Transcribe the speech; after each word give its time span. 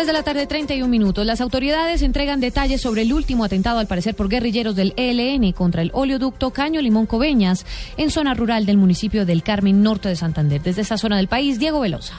3 0.00 0.06
de 0.06 0.12
la 0.14 0.22
tarde, 0.22 0.46
31 0.46 0.88
minutos. 0.88 1.26
Las 1.26 1.42
autoridades 1.42 2.00
entregan 2.00 2.40
detalles 2.40 2.80
sobre 2.80 3.02
el 3.02 3.12
último 3.12 3.44
atentado, 3.44 3.80
al 3.80 3.86
parecer 3.86 4.14
por 4.14 4.30
guerrilleros 4.30 4.74
del 4.74 4.94
ELN, 4.96 5.52
contra 5.52 5.82
el 5.82 5.90
oleoducto 5.92 6.52
Caño 6.52 6.80
Limón 6.80 7.04
Coveñas, 7.04 7.66
en 7.98 8.10
zona 8.10 8.32
rural 8.32 8.64
del 8.64 8.78
municipio 8.78 9.26
del 9.26 9.42
Carmen, 9.42 9.82
norte 9.82 10.08
de 10.08 10.16
Santander. 10.16 10.62
Desde 10.62 10.80
esa 10.80 10.96
zona 10.96 11.18
del 11.18 11.28
país, 11.28 11.58
Diego 11.58 11.80
Velosa. 11.80 12.14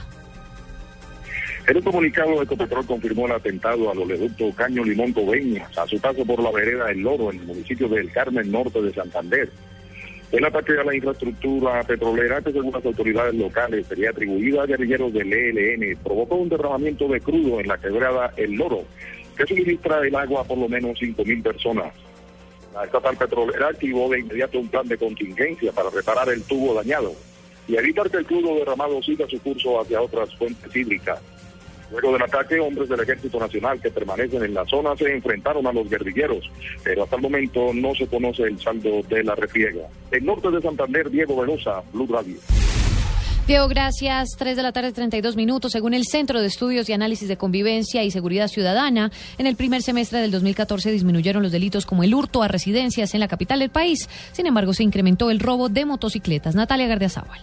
En 1.68 1.78
un 1.78 1.82
comunicado, 1.82 2.40
Ecopetrol 2.44 2.86
confirmó 2.86 3.26
el 3.26 3.32
atentado 3.32 3.90
al 3.90 3.98
oleoducto 3.98 4.52
Caño 4.52 4.84
Limón 4.84 5.12
Coveñas 5.12 5.76
a 5.76 5.88
su 5.88 6.00
paso 6.00 6.24
por 6.24 6.40
la 6.44 6.52
vereda 6.52 6.92
El 6.92 7.00
Loro, 7.00 7.32
en 7.32 7.40
el 7.40 7.48
municipio 7.48 7.90
del 7.90 8.12
Carmen, 8.12 8.52
norte 8.52 8.80
de 8.80 8.94
Santander. 8.94 9.50
El 10.32 10.46
ataque 10.46 10.80
a 10.80 10.84
la 10.86 10.96
infraestructura 10.96 11.84
petrolera, 11.84 12.42
que 12.42 12.54
según 12.54 12.72
las 12.72 12.86
autoridades 12.86 13.36
locales 13.36 13.86
sería 13.88 14.12
atribuido 14.12 14.62
a 14.62 14.66
guerrilleros 14.66 15.12
del 15.12 15.34
ELN, 15.34 15.98
provocó 16.02 16.36
un 16.36 16.48
derramamiento 16.48 17.08
de 17.10 17.20
crudo 17.20 17.60
en 17.60 17.68
la 17.68 17.78
quebrada 17.78 18.34
El 18.38 18.54
Loro, 18.54 18.86
que 19.36 19.46
suministra 19.46 20.00
el 20.08 20.16
agua 20.16 20.42
a 20.42 20.44
por 20.46 20.58
lo 20.58 20.70
menos 20.70 20.98
5.000 20.98 21.44
personas. 21.44 21.94
La 22.74 22.86
estatal 22.86 23.18
petrolera 23.18 23.68
activó 23.68 24.10
de 24.10 24.22
inmediato 24.22 24.58
un 24.58 24.70
plan 24.70 24.88
de 24.88 24.98
contingencia 24.98 25.74
para 25.74 25.90
reparar 25.90 26.30
el 26.30 26.44
tubo 26.44 26.74
dañado 26.76 27.14
y 27.68 27.76
evitar 27.76 28.10
que 28.10 28.18
el 28.18 28.26
crudo 28.26 28.56
derramado 28.56 29.04
siga 29.04 29.28
su 29.28 29.38
curso 29.42 29.82
hacia 29.82 30.02
otras 30.02 30.34
fuentes 30.36 30.74
hídricas. 30.74 31.20
Luego 31.92 32.14
del 32.14 32.24
ataque, 32.24 32.60
hombres 32.60 32.90
del 32.90 33.02
Ejército 33.02 33.40
Nacional 33.40 33.82
que 33.82 33.92
permanecen 33.92 34.44
en 34.44 34.54
la 34.54 34.66
zona 34.66 34.96
se 34.96 35.14
enfrentaron 35.14 35.68
a 35.68 35.74
los 35.74 35.90
guerrilleros, 35.90 36.50
pero 36.84 37.04
hasta 37.04 37.18
el 37.18 37.22
momento 37.22 37.74
no 37.74 37.94
se 37.96 38.08
conoce 38.08 38.44
el 38.44 38.60
saldo 38.60 39.02
de 39.10 39.24
la 39.24 39.36
refriega. 39.36 39.88
En 40.12 40.26
norte 40.26 40.50
de 40.50 40.62
Santander, 40.62 41.10
Diego 41.10 41.40
Velosa, 41.40 41.82
Blue 41.92 42.08
Radio. 42.08 42.38
Diego, 43.48 43.68
gracias. 43.68 44.30
3 44.38 44.56
de 44.56 44.64
la 44.64 44.72
tarde, 44.72 44.94
32 44.94 45.36
minutos. 45.36 45.72
Según 45.72 45.94
el 45.94 46.06
Centro 46.06 46.40
de 46.40 46.48
Estudios 46.48 46.88
y 46.88 46.94
Análisis 46.94 47.28
de 47.28 47.38
Convivencia 47.38 48.04
y 48.04 48.12
Seguridad 48.12 48.48
Ciudadana, 48.48 49.12
en 49.38 49.48
el 49.48 49.56
primer 49.56 49.82
semestre 49.82 50.20
del 50.20 50.32
2014 50.32 50.92
disminuyeron 50.92 51.44
los 51.44 51.52
delitos 51.52 51.86
como 51.86 52.04
el 52.04 52.14
hurto 52.14 52.44
a 52.44 52.48
residencias 52.48 53.14
en 53.14 53.20
la 53.20 53.28
capital 53.28 53.60
del 53.60 53.70
país. 53.70 54.08
Sin 54.32 54.46
embargo, 54.46 54.74
se 54.74 54.84
incrementó 54.84 55.32
el 55.32 55.40
robo 55.40 55.70
de 55.70 55.86
motocicletas. 55.86 56.56
Natalia 56.56 56.88
Gardiazabal. 56.88 57.42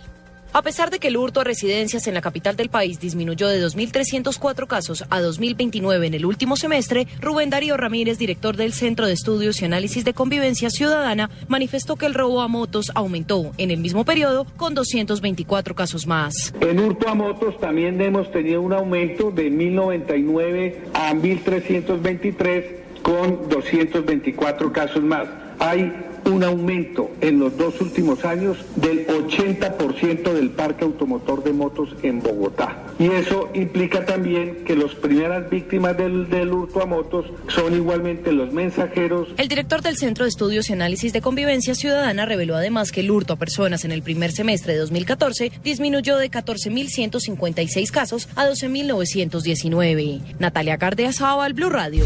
A 0.52 0.62
pesar 0.62 0.90
de 0.90 0.98
que 0.98 1.08
el 1.08 1.16
hurto 1.16 1.40
a 1.40 1.44
residencias 1.44 2.06
en 2.06 2.14
la 2.14 2.22
capital 2.22 2.56
del 2.56 2.70
país 2.70 2.98
disminuyó 2.98 3.48
de 3.48 3.64
2.304 3.64 4.66
casos 4.66 5.04
a 5.10 5.20
2.029 5.20 6.06
en 6.06 6.14
el 6.14 6.24
último 6.24 6.56
semestre, 6.56 7.06
Rubén 7.20 7.50
Darío 7.50 7.76
Ramírez, 7.76 8.18
director 8.18 8.56
del 8.56 8.72
Centro 8.72 9.06
de 9.06 9.12
Estudios 9.12 9.60
y 9.60 9.66
Análisis 9.66 10.04
de 10.04 10.14
Convivencia 10.14 10.70
Ciudadana, 10.70 11.28
manifestó 11.48 11.96
que 11.96 12.06
el 12.06 12.14
robo 12.14 12.40
a 12.40 12.48
motos 12.48 12.90
aumentó 12.94 13.52
en 13.58 13.70
el 13.70 13.80
mismo 13.80 14.04
periodo 14.04 14.46
con 14.56 14.74
224 14.74 15.74
casos 15.74 16.06
más. 16.06 16.54
En 16.60 16.80
hurto 16.80 17.08
a 17.08 17.14
motos 17.14 17.58
también 17.60 18.00
hemos 18.00 18.30
tenido 18.32 18.62
un 18.62 18.72
aumento 18.72 19.30
de 19.30 19.50
1.099 19.50 20.76
a 20.94 21.12
1.323 21.12 22.64
con 23.02 23.48
224 23.48 24.72
casos 24.72 25.02
más. 25.02 25.28
Hay 25.58 25.92
un 26.28 26.44
aumento 26.44 27.10
en 27.20 27.38
los 27.38 27.56
dos 27.56 27.80
últimos 27.80 28.24
años 28.24 28.56
del 28.76 29.06
80% 29.06 30.32
del 30.32 30.50
parque 30.50 30.84
automotor 30.84 31.42
de 31.42 31.52
motos 31.52 31.90
en 32.02 32.20
Bogotá. 32.20 32.84
Y 32.98 33.06
eso 33.06 33.50
implica 33.54 34.04
también 34.04 34.64
que 34.64 34.76
las 34.76 34.94
primeras 34.94 35.48
víctimas 35.50 35.96
del, 35.96 36.28
del, 36.28 36.52
hurto 36.52 36.82
a 36.82 36.86
motos 36.86 37.26
son 37.48 37.74
igualmente 37.74 38.32
los 38.32 38.52
mensajeros. 38.52 39.28
El 39.36 39.48
director 39.48 39.82
del 39.82 39.96
Centro 39.96 40.24
de 40.24 40.30
Estudios 40.30 40.68
y 40.70 40.72
Análisis 40.72 41.12
de 41.12 41.20
Convivencia 41.20 41.74
Ciudadana 41.74 42.26
reveló 42.26 42.56
además 42.56 42.92
que 42.92 43.00
el 43.00 43.10
hurto 43.10 43.34
a 43.34 43.36
personas 43.36 43.84
en 43.84 43.92
el 43.92 44.02
primer 44.02 44.32
semestre 44.32 44.72
de 44.72 44.80
2014 44.80 45.52
disminuyó 45.62 46.16
de 46.16 46.30
14.156 46.30 47.90
casos 47.90 48.28
a 48.34 48.48
12.919. 48.48 50.36
Natalia 50.38 50.78
Cardeazaba, 50.78 51.48
Blue 51.48 51.70
Radio. 51.70 52.04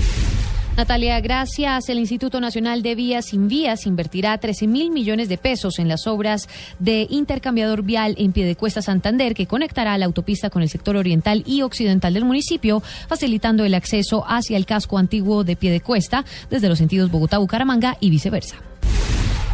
Natalia, 0.76 1.20
gracias. 1.20 1.90
El 1.90 1.98
Instituto 1.98 2.40
Nacional 2.40 2.82
de 2.82 2.94
Vías 2.94 3.26
Sin 3.26 3.46
Vías 3.46 3.84
invertirá 3.84 4.38
13 4.38 4.66
mil 4.66 4.90
millones 4.90 5.28
de 5.28 5.36
pesos 5.36 5.78
en 5.78 5.86
las 5.86 6.06
obras 6.06 6.48
de 6.78 7.06
intercambiador 7.10 7.82
vial 7.82 8.14
en 8.16 8.32
Piedecuesta 8.32 8.80
Santander, 8.80 9.34
que 9.34 9.46
conectará 9.46 9.98
la 9.98 10.06
autopista 10.06 10.48
con 10.48 10.62
el 10.62 10.70
sector 10.70 10.96
oriental 10.96 11.42
y 11.46 11.60
occidental 11.60 12.14
del 12.14 12.24
municipio, 12.24 12.80
facilitando 12.80 13.66
el 13.66 13.74
acceso 13.74 14.24
hacia 14.26 14.56
el 14.56 14.64
casco 14.64 14.96
antiguo 14.96 15.44
de 15.44 15.56
Piedecuesta 15.56 16.24
desde 16.48 16.70
los 16.70 16.78
sentidos 16.78 17.10
Bogotá-Bucaramanga 17.10 17.98
y 18.00 18.08
viceversa. 18.08 18.71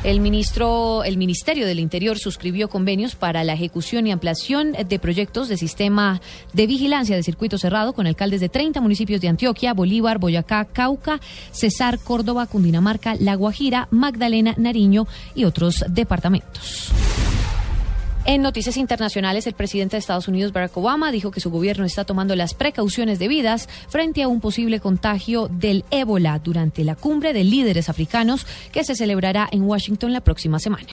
El, 0.04 0.20
ministro, 0.20 1.02
el 1.02 1.16
Ministerio 1.16 1.66
del 1.66 1.80
Interior 1.80 2.18
suscribió 2.18 2.68
convenios 2.68 3.16
para 3.16 3.42
la 3.42 3.54
ejecución 3.54 4.06
y 4.06 4.12
ampliación 4.12 4.72
de 4.72 4.98
proyectos 5.00 5.48
de 5.48 5.56
sistema 5.56 6.20
de 6.52 6.66
vigilancia 6.68 7.16
de 7.16 7.22
circuito 7.24 7.58
cerrado 7.58 7.92
con 7.92 8.06
alcaldes 8.06 8.40
de 8.40 8.48
30 8.48 8.80
municipios 8.80 9.20
de 9.20 9.28
Antioquia, 9.28 9.74
Bolívar, 9.74 10.18
Boyacá, 10.18 10.64
Cauca, 10.66 11.20
Cesar, 11.50 11.98
Córdoba, 11.98 12.46
Cundinamarca, 12.46 13.16
La 13.18 13.34
Guajira, 13.34 13.88
Magdalena, 13.90 14.54
Nariño 14.56 15.08
y 15.34 15.44
otros 15.44 15.84
departamentos. 15.88 16.92
En 18.28 18.42
noticias 18.42 18.76
internacionales, 18.76 19.46
el 19.46 19.54
presidente 19.54 19.96
de 19.96 20.00
Estados 20.00 20.28
Unidos, 20.28 20.52
Barack 20.52 20.76
Obama, 20.76 21.10
dijo 21.10 21.30
que 21.30 21.40
su 21.40 21.50
gobierno 21.50 21.86
está 21.86 22.04
tomando 22.04 22.36
las 22.36 22.52
precauciones 22.52 23.18
debidas 23.18 23.70
frente 23.88 24.22
a 24.22 24.28
un 24.28 24.42
posible 24.42 24.80
contagio 24.80 25.48
del 25.48 25.86
ébola 25.90 26.38
durante 26.38 26.84
la 26.84 26.94
cumbre 26.94 27.32
de 27.32 27.44
líderes 27.44 27.88
africanos 27.88 28.46
que 28.70 28.84
se 28.84 28.96
celebrará 28.96 29.48
en 29.50 29.62
Washington 29.62 30.12
la 30.12 30.20
próxima 30.20 30.58
semana. 30.58 30.86